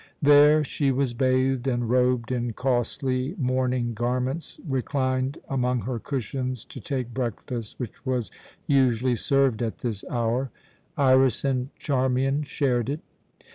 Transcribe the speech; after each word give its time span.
There 0.19 0.63
she 0.63 0.91
was 0.91 1.13
bathed 1.13 1.67
and, 1.67 1.87
robed 1.87 2.31
in 2.31 2.53
costly 2.53 3.35
mourning 3.37 3.93
garments, 3.93 4.59
reclined 4.67 5.37
among 5.47 5.81
her 5.81 5.99
cushions 5.99 6.65
to 6.65 6.79
take 6.79 7.13
breakfast, 7.13 7.79
which 7.79 8.03
was 8.03 8.31
usually 8.65 9.15
served 9.15 9.61
at 9.61 9.81
this 9.81 10.03
hour. 10.09 10.49
Iras 10.97 11.45
and 11.45 11.69
Charmian 11.77 12.41
shared 12.41 12.89
it. 12.89 13.01